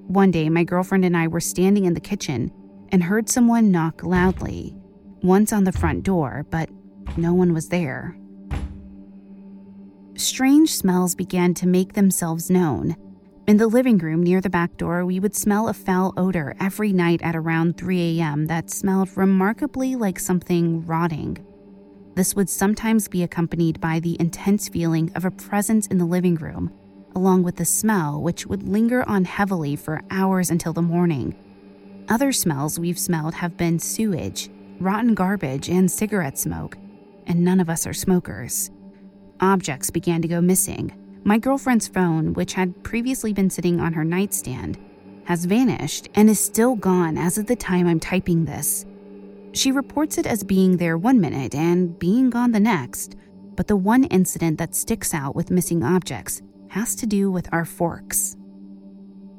One 0.07 0.31
day, 0.31 0.49
my 0.49 0.65
girlfriend 0.65 1.05
and 1.05 1.17
I 1.17 1.29
were 1.29 1.41
standing 1.41 1.85
in 1.85 1.95
the 1.95 2.01
kitchen 2.01 2.53
and 2.91 3.03
heard 3.03 3.29
someone 3.29 3.71
knock 3.71 4.05
loudly, 4.05 4.77
once 5.23 5.53
on 5.53 5.65
the 5.65 5.73
front 5.73 6.05
door, 6.05 6.47
but 6.51 6.71
no 7.17 7.35
one 7.35 7.53
was 7.53 7.69
there. 7.69 8.17
Strange 10.17 10.75
smells 10.75 11.15
began 11.15 11.53
to 11.55 11.67
make 11.67 11.93
themselves 11.93 12.49
known. 12.49 12.97
In 13.47 13.59
the 13.59 13.69
living 13.69 13.99
room 13.99 14.25
near 14.25 14.41
the 14.41 14.51
back 14.51 14.77
door, 14.77 15.05
we 15.05 15.21
would 15.21 15.37
smell 15.37 15.69
a 15.69 15.73
foul 15.73 16.13
odor 16.17 16.57
every 16.59 16.93
night 16.93 17.23
at 17.23 17.37
around 17.37 17.77
3 17.77 18.19
a.m. 18.19 18.47
that 18.47 18.71
smelled 18.71 19.17
remarkably 19.17 19.95
like 19.95 20.19
something 20.19 20.85
rotting. 20.85 21.39
This 22.17 22.35
would 22.35 22.51
sometimes 22.51 23.07
be 23.07 23.23
accompanied 23.23 23.81
by 23.81 24.01
the 24.01 24.17
intense 24.19 24.69
feeling 24.69 25.13
of 25.15 25.25
a 25.25 25.31
presence 25.31 25.87
in 25.87 25.99
the 25.99 26.05
living 26.05 26.35
room, 26.35 26.73
along 27.15 27.45
with 27.45 27.55
the 27.55 27.65
smell, 27.65 28.21
which 28.21 28.47
would 28.47 28.65
linger 28.65 29.09
on 29.09 29.25
heavily 29.25 29.77
for 29.77 30.03
hours 30.11 30.51
until 30.51 30.73
the 30.73 30.83
morning. 30.83 31.37
Other 32.09 32.33
smells 32.33 32.81
we've 32.81 32.99
smelled 32.99 33.35
have 33.35 33.57
been 33.57 33.79
sewage, 33.79 34.51
rotten 34.81 35.15
garbage, 35.15 35.69
and 35.69 35.89
cigarette 35.89 36.37
smoke, 36.37 36.77
and 37.29 37.45
none 37.45 37.61
of 37.61 37.71
us 37.71 37.87
are 37.87 37.95
smokers. 37.95 38.73
Objects 39.39 39.91
began 39.91 40.21
to 40.23 40.27
go 40.27 40.41
missing. 40.41 40.91
My 41.27 41.39
girlfriend's 41.39 41.89
phone, 41.89 42.35
which 42.35 42.53
had 42.53 42.85
previously 42.85 43.33
been 43.33 43.51
sitting 43.51 43.81
on 43.81 43.95
her 43.95 44.05
nightstand, 44.05 44.79
has 45.25 45.45
vanished 45.45 46.09
and 46.15 46.31
is 46.31 46.39
still 46.39 46.77
gone 46.77 47.19
as 47.19 47.37
of 47.37 47.47
the 47.47 47.57
time 47.57 47.89
I'm 47.89 47.99
typing 47.99 48.45
this. 48.45 48.87
She 49.51 49.73
reports 49.73 50.19
it 50.19 50.27
as 50.27 50.45
being 50.45 50.77
there 50.77 50.97
one 50.97 51.21
minute 51.21 51.53
and 51.53 51.99
being 51.99 52.31
gone 52.31 52.53
the 52.53 52.61
next, 52.61 53.17
but 53.57 53.67
the 53.67 53.75
one 53.75 54.05
incident 54.05 54.59
that 54.59 54.77
sticks 54.77 55.13
out 55.13 55.35
with 55.35 55.51
missing 55.51 55.83
objects 55.83 56.43
has 56.69 56.95
to 56.95 57.09
do 57.09 57.29
with 57.29 57.53
our 57.53 57.65
forks. 57.65 58.37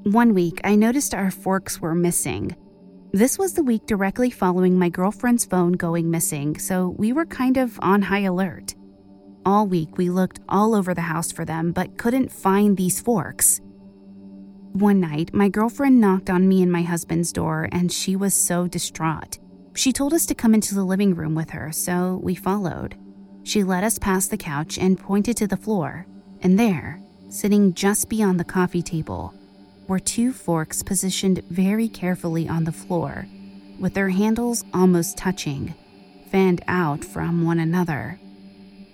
One 0.04 0.34
week, 0.34 0.60
I 0.66 0.76
noticed 0.76 1.16
our 1.16 1.32
forks 1.32 1.80
were 1.80 1.96
missing. 1.96 2.54
This 3.14 3.40
was 3.40 3.54
the 3.54 3.64
week 3.64 3.86
directly 3.86 4.30
following 4.30 4.78
my 4.78 4.90
girlfriend's 4.90 5.46
phone 5.46 5.72
going 5.72 6.12
missing, 6.12 6.60
so 6.60 6.96
we 6.98 7.14
were 7.14 7.26
kind 7.26 7.56
of 7.56 7.80
on 7.82 8.02
high 8.02 8.24
alert. 8.24 8.76
All 9.48 9.66
week, 9.66 9.98
we 9.98 10.10
looked 10.10 10.42
all 10.50 10.76
over 10.76 10.94
the 10.94 11.04
house 11.04 11.32
for 11.32 11.46
them, 11.46 11.72
but 11.72 11.98
couldn't 11.98 12.34
find 12.34 12.76
these 12.76 13.00
forks. 13.00 13.62
One 14.74 15.00
night, 15.00 15.34
my 15.34 15.48
girlfriend 15.48 16.02
knocked 16.02 16.30
on 16.30 16.50
me 16.50 16.62
and 16.62 16.70
my 16.70 16.82
husband's 16.82 17.32
door, 17.32 17.70
and 17.72 17.90
she 17.90 18.18
was 18.18 18.34
so 18.34 18.68
distraught. 18.68 19.40
She 19.74 19.94
told 19.94 20.14
us 20.14 20.26
to 20.26 20.36
come 20.36 20.54
into 20.54 20.76
the 20.76 20.84
living 20.84 21.16
room 21.16 21.34
with 21.34 21.52
her, 21.52 21.72
so 21.72 22.20
we 22.22 22.36
followed. 22.36 22.98
She 23.44 23.64
led 23.64 23.86
us 23.86 23.98
past 23.98 24.32
the 24.32 24.38
couch 24.38 24.78
and 24.78 25.00
pointed 25.00 25.38
to 25.38 25.48
the 25.48 25.56
floor, 25.56 26.06
and 26.42 26.60
there, 26.60 27.02
sitting 27.30 27.74
just 27.74 28.10
beyond 28.10 28.42
the 28.42 28.44
coffee 28.44 28.82
table, 28.82 29.34
were 29.88 29.98
two 29.98 30.34
forks 30.34 30.84
positioned 30.84 31.42
very 31.50 31.88
carefully 31.88 32.50
on 32.50 32.66
the 32.66 32.74
floor, 32.74 33.26
with 33.80 33.94
their 33.94 34.10
handles 34.10 34.66
almost 34.74 35.18
touching, 35.18 35.74
fanned 36.32 36.66
out 36.68 37.06
from 37.06 37.46
one 37.46 37.60
another. 37.60 38.20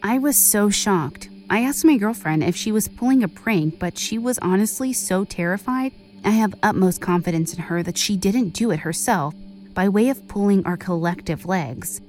I 0.06 0.18
was 0.18 0.36
so 0.36 0.70
shocked. 0.70 1.30
I 1.50 1.62
asked 1.62 1.86
my 1.86 1.96
girlfriend 1.96 2.44
if 2.44 2.58
she 2.58 2.74
was 2.74 2.90
pulling 2.90 3.24
a 3.24 3.30
prank, 3.30 3.80
but 3.80 3.98
she 3.98 4.18
was 4.18 4.38
honestly 4.40 4.92
so 4.92 5.24
terrified. 5.24 5.94
I 6.26 6.32
have 6.32 6.56
utmost 6.62 7.00
confidence 7.00 7.54
in 7.54 7.62
her 7.62 7.82
that 7.84 7.98
she 7.98 8.18
didn't 8.18 8.50
do 8.50 8.72
it 8.72 8.82
herself 8.82 9.34
by 9.74 9.88
way 9.88 10.10
of 10.10 10.28
pulling 10.28 10.66
our 10.66 10.76
collective 10.76 11.46
legs. 11.46 12.02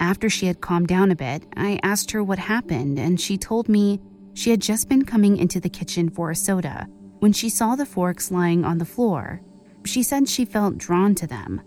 After 0.00 0.28
she 0.28 0.46
had 0.46 0.60
calmed 0.60 0.88
down 0.88 1.12
a 1.12 1.16
bit, 1.16 1.44
I 1.56 1.78
asked 1.84 2.10
her 2.10 2.24
what 2.24 2.40
happened, 2.40 2.98
and 2.98 3.20
she 3.20 3.38
told 3.38 3.68
me 3.68 4.00
she 4.34 4.50
had 4.50 4.60
just 4.60 4.88
been 4.88 5.04
coming 5.04 5.36
into 5.36 5.60
the 5.60 5.68
kitchen 5.68 6.10
for 6.10 6.32
a 6.32 6.36
soda 6.36 6.88
when 7.20 7.32
she 7.32 7.48
saw 7.48 7.76
the 7.76 7.86
forks 7.86 8.32
lying 8.32 8.64
on 8.64 8.78
the 8.78 8.84
floor. 8.84 9.40
She 9.84 10.02
said 10.02 10.28
she 10.28 10.44
felt 10.44 10.78
drawn 10.78 11.14
to 11.14 11.28
them. 11.28 11.60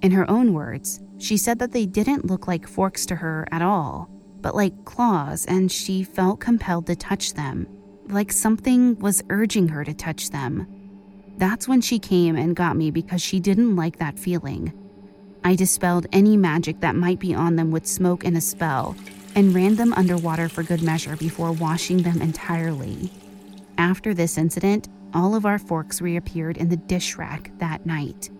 In 0.00 0.12
her 0.12 0.28
own 0.30 0.54
words, 0.54 1.00
she 1.18 1.36
said 1.36 1.58
that 1.58 1.72
they 1.72 1.84
didn't 1.84 2.24
look 2.24 2.48
like 2.48 2.66
forks 2.66 3.04
to 3.06 3.16
her 3.16 3.46
at 3.52 3.60
all 3.60 4.08
but 4.42 4.54
like 4.54 4.84
claws, 4.84 5.46
and 5.46 5.70
she 5.70 6.02
felt 6.02 6.40
compelled 6.40 6.86
to 6.86 6.96
touch 6.96 7.34
them, 7.34 7.66
like 8.08 8.32
something 8.32 8.98
was 8.98 9.22
urging 9.30 9.68
her 9.68 9.84
to 9.84 9.94
touch 9.94 10.30
them. 10.30 10.66
That's 11.36 11.68
when 11.68 11.80
she 11.80 11.98
came 11.98 12.36
and 12.36 12.56
got 12.56 12.76
me 12.76 12.90
because 12.90 13.22
she 13.22 13.40
didn't 13.40 13.76
like 13.76 13.98
that 13.98 14.18
feeling. 14.18 14.72
I 15.42 15.54
dispelled 15.54 16.06
any 16.12 16.36
magic 16.36 16.80
that 16.80 16.96
might 16.96 17.18
be 17.18 17.34
on 17.34 17.56
them 17.56 17.70
with 17.70 17.86
smoke 17.86 18.24
and 18.24 18.36
a 18.36 18.40
spell, 18.40 18.96
and 19.34 19.54
ran 19.54 19.76
them 19.76 19.92
underwater 19.94 20.48
for 20.48 20.62
good 20.62 20.82
measure 20.82 21.16
before 21.16 21.52
washing 21.52 22.02
them 22.02 22.20
entirely. 22.20 23.10
After 23.78 24.12
this 24.12 24.36
incident, 24.36 24.88
all 25.14 25.34
of 25.34 25.46
our 25.46 25.58
forks 25.58 26.00
reappeared 26.00 26.56
in 26.56 26.68
the 26.68 26.76
dish 26.76 27.16
rack 27.16 27.50
that 27.58 27.86
night. 27.86 28.30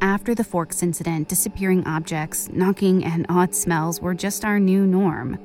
After 0.00 0.32
the 0.32 0.44
forks 0.44 0.84
incident, 0.84 1.28
disappearing 1.28 1.84
objects, 1.84 2.48
knocking, 2.52 3.04
and 3.04 3.26
odd 3.28 3.52
smells 3.52 4.00
were 4.00 4.14
just 4.14 4.44
our 4.44 4.60
new 4.60 4.86
norm. 4.86 5.36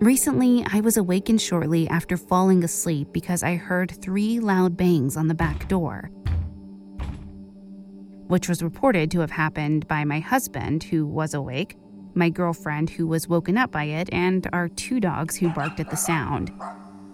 Recently, 0.00 0.66
I 0.72 0.80
was 0.80 0.96
awakened 0.96 1.40
shortly 1.40 1.88
after 1.88 2.16
falling 2.16 2.64
asleep 2.64 3.12
because 3.12 3.44
I 3.44 3.54
heard 3.54 3.92
three 3.92 4.40
loud 4.40 4.76
bangs 4.76 5.16
on 5.16 5.28
the 5.28 5.34
back 5.34 5.68
door, 5.68 6.10
which 8.26 8.48
was 8.48 8.64
reported 8.64 9.12
to 9.12 9.20
have 9.20 9.30
happened 9.30 9.86
by 9.86 10.04
my 10.04 10.18
husband, 10.18 10.82
who 10.82 11.06
was 11.06 11.32
awake, 11.32 11.76
my 12.14 12.30
girlfriend, 12.30 12.90
who 12.90 13.06
was 13.06 13.28
woken 13.28 13.56
up 13.56 13.70
by 13.70 13.84
it, 13.84 14.12
and 14.12 14.48
our 14.52 14.68
two 14.68 14.98
dogs 14.98 15.36
who 15.36 15.50
barked 15.50 15.78
at 15.78 15.90
the 15.90 15.96
sound. 15.96 16.50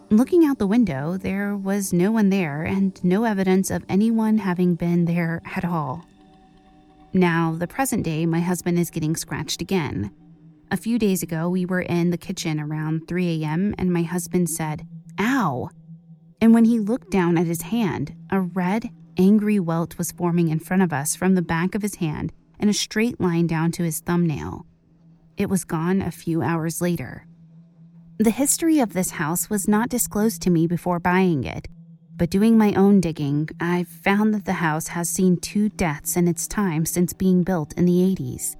Looking 0.08 0.46
out 0.46 0.58
the 0.58 0.66
window, 0.66 1.18
there 1.18 1.54
was 1.54 1.92
no 1.92 2.10
one 2.10 2.30
there 2.30 2.62
and 2.62 2.98
no 3.04 3.24
evidence 3.24 3.70
of 3.70 3.84
anyone 3.88 4.38
having 4.38 4.76
been 4.76 5.04
there 5.04 5.42
at 5.54 5.64
all. 5.64 6.06
Now, 7.12 7.56
the 7.58 7.66
present 7.66 8.04
day, 8.04 8.24
my 8.24 8.40
husband 8.40 8.78
is 8.78 8.90
getting 8.90 9.16
scratched 9.16 9.60
again. 9.60 10.12
A 10.70 10.76
few 10.76 10.96
days 10.98 11.22
ago, 11.24 11.48
we 11.48 11.66
were 11.66 11.80
in 11.80 12.10
the 12.10 12.16
kitchen 12.16 12.60
around 12.60 13.08
3 13.08 13.42
a.m., 13.42 13.74
and 13.76 13.92
my 13.92 14.02
husband 14.02 14.48
said, 14.48 14.86
Ow! 15.18 15.70
And 16.40 16.54
when 16.54 16.64
he 16.64 16.78
looked 16.78 17.10
down 17.10 17.36
at 17.36 17.46
his 17.46 17.62
hand, 17.62 18.14
a 18.30 18.40
red, 18.40 18.90
angry 19.16 19.58
welt 19.58 19.98
was 19.98 20.12
forming 20.12 20.48
in 20.48 20.60
front 20.60 20.82
of 20.84 20.92
us 20.92 21.16
from 21.16 21.34
the 21.34 21.42
back 21.42 21.74
of 21.74 21.82
his 21.82 21.96
hand 21.96 22.32
and 22.60 22.70
a 22.70 22.74
straight 22.74 23.20
line 23.20 23.48
down 23.48 23.72
to 23.72 23.82
his 23.82 24.00
thumbnail. 24.00 24.64
It 25.36 25.50
was 25.50 25.64
gone 25.64 26.00
a 26.00 26.12
few 26.12 26.42
hours 26.42 26.80
later. 26.80 27.26
The 28.18 28.30
history 28.30 28.78
of 28.78 28.92
this 28.92 29.10
house 29.12 29.50
was 29.50 29.66
not 29.66 29.88
disclosed 29.88 30.42
to 30.42 30.50
me 30.50 30.66
before 30.66 31.00
buying 31.00 31.42
it, 31.42 31.66
but 32.20 32.28
doing 32.28 32.58
my 32.58 32.74
own 32.74 33.00
digging, 33.00 33.48
I've 33.60 33.88
found 33.88 34.34
that 34.34 34.44
the 34.44 34.52
house 34.52 34.88
has 34.88 35.08
seen 35.08 35.38
two 35.38 35.70
deaths 35.70 36.18
in 36.18 36.28
its 36.28 36.46
time 36.46 36.84
since 36.84 37.14
being 37.14 37.42
built 37.42 37.72
in 37.78 37.86
the 37.86 38.14
80s. 38.14 38.56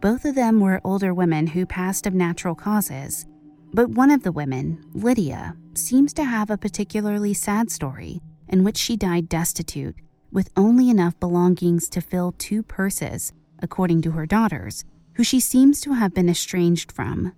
Both 0.00 0.24
of 0.24 0.36
them 0.36 0.60
were 0.60 0.80
older 0.84 1.12
women 1.12 1.48
who 1.48 1.66
passed 1.66 2.06
of 2.06 2.14
natural 2.14 2.54
causes. 2.54 3.26
But 3.74 3.88
one 3.88 4.12
of 4.12 4.22
the 4.22 4.30
women, 4.30 4.84
Lydia, 4.94 5.56
seems 5.74 6.12
to 6.12 6.22
have 6.22 6.48
a 6.48 6.56
particularly 6.56 7.34
sad 7.34 7.72
story 7.72 8.20
in 8.48 8.62
which 8.62 8.76
she 8.76 8.96
died 8.96 9.28
destitute, 9.28 9.96
with 10.30 10.52
only 10.56 10.88
enough 10.88 11.18
belongings 11.18 11.88
to 11.88 12.00
fill 12.00 12.36
two 12.38 12.62
purses, 12.62 13.32
according 13.58 14.02
to 14.02 14.12
her 14.12 14.26
daughters, 14.26 14.84
who 15.14 15.24
she 15.24 15.40
seems 15.40 15.80
to 15.80 15.94
have 15.94 16.14
been 16.14 16.28
estranged 16.28 16.92
from. 16.92 17.32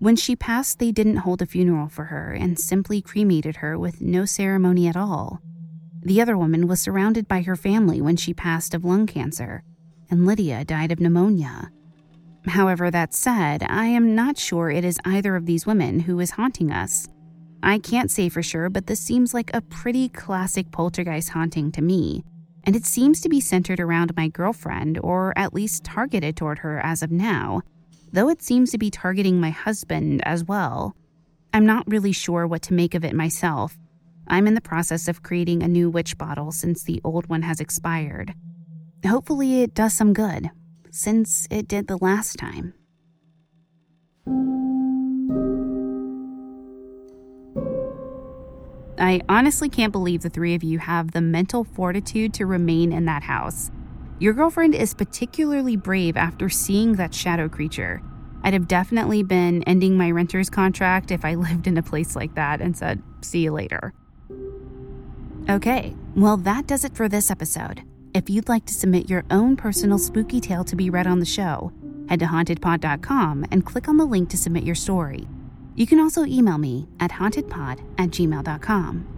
When 0.00 0.14
she 0.14 0.36
passed, 0.36 0.78
they 0.78 0.92
didn't 0.92 1.18
hold 1.18 1.42
a 1.42 1.46
funeral 1.46 1.88
for 1.88 2.04
her 2.04 2.32
and 2.32 2.58
simply 2.58 3.02
cremated 3.02 3.56
her 3.56 3.76
with 3.76 4.00
no 4.00 4.24
ceremony 4.24 4.86
at 4.86 4.96
all. 4.96 5.40
The 6.02 6.20
other 6.20 6.38
woman 6.38 6.68
was 6.68 6.78
surrounded 6.78 7.26
by 7.26 7.42
her 7.42 7.56
family 7.56 8.00
when 8.00 8.16
she 8.16 8.32
passed 8.32 8.74
of 8.74 8.84
lung 8.84 9.06
cancer, 9.06 9.64
and 10.08 10.24
Lydia 10.24 10.64
died 10.64 10.92
of 10.92 11.00
pneumonia. 11.00 11.72
However, 12.46 12.90
that 12.92 13.12
said, 13.12 13.64
I 13.68 13.86
am 13.86 14.14
not 14.14 14.38
sure 14.38 14.70
it 14.70 14.84
is 14.84 15.00
either 15.04 15.34
of 15.34 15.46
these 15.46 15.66
women 15.66 16.00
who 16.00 16.20
is 16.20 16.30
haunting 16.30 16.70
us. 16.70 17.08
I 17.60 17.80
can't 17.80 18.10
say 18.10 18.28
for 18.28 18.42
sure, 18.42 18.70
but 18.70 18.86
this 18.86 19.00
seems 19.00 19.34
like 19.34 19.50
a 19.52 19.60
pretty 19.60 20.08
classic 20.10 20.70
poltergeist 20.70 21.30
haunting 21.30 21.72
to 21.72 21.82
me, 21.82 22.22
and 22.62 22.76
it 22.76 22.86
seems 22.86 23.20
to 23.22 23.28
be 23.28 23.40
centered 23.40 23.80
around 23.80 24.16
my 24.16 24.28
girlfriend, 24.28 24.98
or 25.02 25.36
at 25.36 25.52
least 25.52 25.82
targeted 25.82 26.36
toward 26.36 26.60
her 26.60 26.78
as 26.78 27.02
of 27.02 27.10
now, 27.10 27.62
though 28.12 28.28
it 28.28 28.42
seems 28.42 28.70
to 28.70 28.78
be 28.78 28.90
targeting 28.90 29.40
my 29.40 29.50
husband 29.50 30.20
as 30.24 30.44
well. 30.44 30.94
I'm 31.52 31.66
not 31.66 31.90
really 31.90 32.12
sure 32.12 32.46
what 32.46 32.62
to 32.62 32.74
make 32.74 32.94
of 32.94 33.04
it 33.04 33.14
myself. 33.14 33.78
I'm 34.26 34.46
in 34.46 34.54
the 34.54 34.60
process 34.60 35.08
of 35.08 35.22
creating 35.22 35.62
a 35.62 35.68
new 35.68 35.88
witch 35.88 36.18
bottle 36.18 36.52
since 36.52 36.82
the 36.82 37.00
old 37.02 37.28
one 37.28 37.42
has 37.42 37.60
expired. 37.60 38.34
Hopefully, 39.06 39.62
it 39.62 39.74
does 39.74 39.94
some 39.94 40.12
good, 40.12 40.50
since 40.90 41.46
it 41.50 41.66
did 41.68 41.86
the 41.86 41.98
last 41.98 42.36
time. 42.36 42.74
I 49.00 49.20
honestly 49.28 49.68
can't 49.68 49.92
believe 49.92 50.22
the 50.22 50.28
three 50.28 50.54
of 50.54 50.64
you 50.64 50.80
have 50.80 51.12
the 51.12 51.20
mental 51.20 51.64
fortitude 51.64 52.34
to 52.34 52.46
remain 52.46 52.92
in 52.92 53.04
that 53.04 53.22
house. 53.22 53.70
Your 54.20 54.32
girlfriend 54.32 54.74
is 54.74 54.94
particularly 54.94 55.76
brave 55.76 56.16
after 56.16 56.48
seeing 56.48 56.94
that 56.94 57.14
shadow 57.14 57.48
creature. 57.48 58.02
I'd 58.42 58.52
have 58.52 58.66
definitely 58.66 59.22
been 59.22 59.62
ending 59.62 59.96
my 59.96 60.10
renter's 60.10 60.50
contract 60.50 61.12
if 61.12 61.24
I 61.24 61.34
lived 61.36 61.66
in 61.66 61.78
a 61.78 61.82
place 61.82 62.16
like 62.16 62.34
that 62.34 62.60
and 62.60 62.76
said, 62.76 63.02
see 63.20 63.40
you 63.40 63.52
later. 63.52 63.94
Okay, 65.48 65.94
well, 66.16 66.36
that 66.38 66.66
does 66.66 66.84
it 66.84 66.94
for 66.94 67.08
this 67.08 67.30
episode. 67.30 67.82
If 68.12 68.28
you'd 68.28 68.48
like 68.48 68.66
to 68.66 68.74
submit 68.74 69.08
your 69.08 69.24
own 69.30 69.56
personal 69.56 69.98
spooky 69.98 70.40
tale 70.40 70.64
to 70.64 70.76
be 70.76 70.90
read 70.90 71.06
on 71.06 71.20
the 71.20 71.26
show, 71.26 71.72
head 72.08 72.18
to 72.20 72.26
hauntedpod.com 72.26 73.46
and 73.50 73.64
click 73.64 73.88
on 73.88 73.98
the 73.98 74.04
link 74.04 74.30
to 74.30 74.36
submit 74.36 74.64
your 74.64 74.74
story. 74.74 75.28
You 75.76 75.86
can 75.86 76.00
also 76.00 76.24
email 76.24 76.58
me 76.58 76.88
at 76.98 77.12
hauntedpod 77.12 77.84
at 77.98 78.10
gmail.com. 78.10 79.17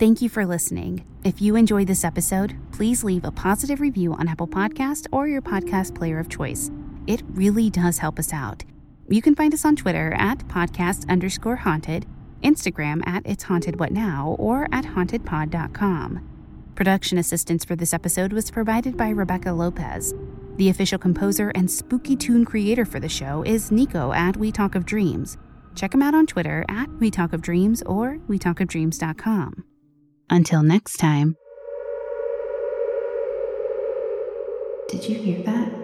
Thank 0.00 0.22
you 0.22 0.30
for 0.30 0.46
listening. 0.46 1.04
If 1.24 1.42
you 1.42 1.56
enjoyed 1.56 1.86
this 1.86 2.04
episode, 2.04 2.56
please 2.72 3.04
leave 3.04 3.26
a 3.26 3.30
positive 3.30 3.82
review 3.82 4.14
on 4.14 4.28
Apple 4.28 4.48
Podcast 4.48 5.06
or 5.12 5.28
your 5.28 5.42
podcast 5.42 5.94
player 5.94 6.18
of 6.18 6.30
choice. 6.30 6.70
It 7.06 7.20
really 7.34 7.68
does 7.68 7.98
help 7.98 8.18
us 8.18 8.32
out. 8.32 8.64
You 9.10 9.20
can 9.20 9.34
find 9.34 9.52
us 9.52 9.66
on 9.66 9.76
Twitter 9.76 10.14
at 10.16 10.38
podcast 10.48 11.06
underscore 11.10 11.56
haunted, 11.56 12.06
Instagram 12.42 13.06
at 13.06 13.26
it's 13.26 13.42
haunted 13.42 13.78
what 13.78 13.92
now, 13.92 14.36
or 14.38 14.68
at 14.72 14.86
hauntedpod.com. 14.86 16.26
Production 16.74 17.18
assistance 17.18 17.62
for 17.62 17.76
this 17.76 17.92
episode 17.92 18.32
was 18.32 18.50
provided 18.50 18.96
by 18.96 19.10
Rebecca 19.10 19.52
Lopez. 19.52 20.14
The 20.56 20.70
official 20.70 20.98
composer 20.98 21.52
and 21.54 21.70
spooky 21.70 22.16
tune 22.16 22.46
creator 22.46 22.86
for 22.86 23.00
the 23.00 23.08
show 23.10 23.42
is 23.42 23.70
Nico 23.70 24.14
at 24.14 24.38
We 24.38 24.50
Talk 24.50 24.74
of 24.74 24.86
Dreams. 24.86 25.36
Check 25.74 25.92
him 25.92 26.00
out 26.00 26.14
on 26.14 26.26
Twitter 26.26 26.64
at 26.70 26.88
We 27.00 27.10
Talk 27.10 27.34
of 27.34 27.42
Dreams 27.42 27.82
or 27.82 28.16
WeTalkOfDreams.com. 28.30 29.64
Until 30.32 30.62
next 30.62 30.98
time. 30.98 31.36
Did 34.88 35.08
you 35.08 35.16
hear 35.16 35.42
that? 35.42 35.79